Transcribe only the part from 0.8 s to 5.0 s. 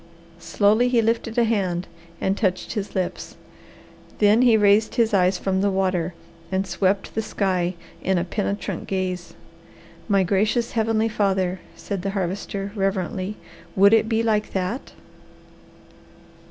he lifted a hand and touched his lips. Then he raised